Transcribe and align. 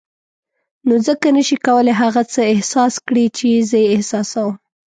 نو 0.87 0.95
ځکه 1.07 1.27
نه 1.35 1.41
شې 1.47 1.57
کولای 1.65 1.95
هغه 2.01 2.21
څه 2.33 2.41
احساس 2.53 2.93
کړې 3.07 3.25
چې 3.37 3.47
زه 3.69 3.77
یې 3.83 3.87
احساسوم. 3.95 4.53